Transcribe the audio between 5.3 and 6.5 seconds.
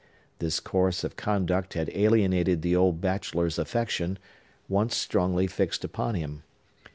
fixed upon him.